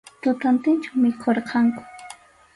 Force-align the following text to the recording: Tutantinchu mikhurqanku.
Tutantinchu 0.21 0.97
mikhurqanku. 1.03 1.85